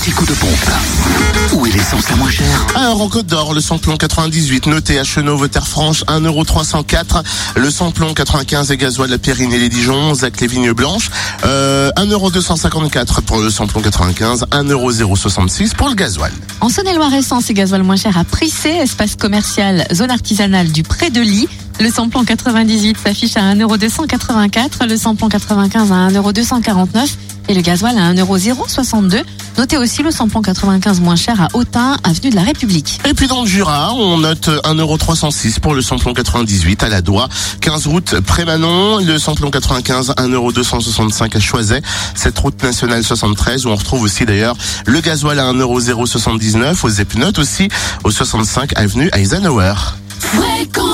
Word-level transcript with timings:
anti-coup 0.00 0.24
de 0.24 0.32
pompe. 0.32 0.70
Où 1.52 1.66
est 1.66 1.72
l'essence 1.72 2.08
la 2.08 2.16
moins 2.16 2.30
chère? 2.30 2.66
Alors 2.74 3.02
en 3.02 3.08
Côte 3.10 3.26
d'Or, 3.26 3.52
le 3.52 3.60
samplon 3.60 3.98
98 3.98 4.66
noté 4.66 4.98
à 4.98 5.04
Chenauve, 5.04 5.46
Terre-Franche, 5.50 6.04
1,304€. 6.04 7.22
Le 7.56 7.70
samplon 7.70 8.14
95 8.14 8.70
et 8.70 8.78
gasoil 8.78 9.10
la 9.10 9.18
Périne 9.18 9.52
et 9.52 9.58
les 9.58 9.68
Dijon, 9.68 10.14
Zac 10.14 10.40
les 10.40 10.46
Vignes 10.46 10.72
Blanches, 10.72 11.10
euh, 11.44 11.90
1,254€ 11.98 13.20
pour 13.20 13.40
le 13.40 13.50
samplon 13.50 13.82
95, 13.82 14.46
1,066€ 14.50 15.74
pour 15.74 15.90
le 15.90 15.94
gasoil. 15.94 16.32
En 16.62 16.70
Saône-et-Loire, 16.70 17.12
essence 17.12 17.50
et 17.50 17.54
gasoil 17.54 17.82
moins 17.82 17.96
cher 17.96 18.16
à 18.16 18.24
Prissé, 18.24 18.70
espace 18.70 19.16
commercial, 19.16 19.86
zone 19.92 20.10
artisanale 20.10 20.72
du 20.72 20.82
Pré 20.82 21.10
de 21.10 21.20
Lit. 21.20 21.46
Le 21.78 21.90
samplon 21.90 22.24
98 22.24 22.96
s'affiche 23.04 23.36
à 23.36 23.54
1,284€, 23.54 24.88
le 24.88 24.96
samplon 24.96 25.28
95 25.28 25.92
à 25.92 26.08
1,249€ 26.08 26.86
et 27.50 27.54
le 27.54 27.62
gasoil 27.62 27.98
à 27.98 28.12
1,062€. 28.12 29.24
Notez 29.58 29.76
aussi 29.76 30.02
le 30.04 30.12
samplon 30.12 30.40
95 30.40 31.00
moins 31.00 31.16
cher 31.16 31.40
à 31.42 31.48
Autun, 31.54 31.96
avenue 32.04 32.30
de 32.30 32.36
la 32.36 32.42
République. 32.42 33.00
Et 33.04 33.12
puis 33.12 33.26
dans 33.26 33.42
le 33.42 33.48
Jura, 33.48 33.92
on 33.92 34.18
note 34.18 34.48
1,306€ 34.48 35.58
pour 35.58 35.74
le 35.74 35.82
samplon 35.82 36.14
98 36.14 36.84
à 36.84 36.88
la 36.88 37.02
Doigt, 37.02 37.28
15 37.60 37.88
route 37.88 38.20
Prémanon, 38.20 38.98
le 38.98 39.18
samplon 39.18 39.50
95 39.50 40.14
1,265€ 40.16 41.36
à 41.36 41.40
Choiset, 41.40 41.82
cette 42.14 42.38
route 42.38 42.62
nationale 42.62 43.02
73 43.02 43.66
où 43.66 43.70
on 43.70 43.76
retrouve 43.76 44.02
aussi 44.02 44.24
d'ailleurs 44.24 44.56
le 44.86 45.00
gasoil 45.00 45.38
à 45.40 45.52
1,079€ 45.52 46.84
aux 46.84 46.88
Epnotes 46.88 47.38
aussi 47.40 47.68
au 48.04 48.12
65 48.12 48.78
avenue 48.78 49.10
Eisenhower. 49.12 49.74
Fréquence 50.20 50.89